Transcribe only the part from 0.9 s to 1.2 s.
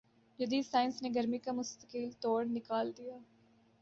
نے